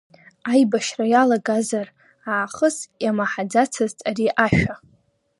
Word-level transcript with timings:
Аибашьра 0.51 1.05
иалагазар 1.11 1.87
аахыс 2.33 2.77
иамаҳацызт 3.03 3.97
ари 4.09 4.27
ашәа. 4.45 4.75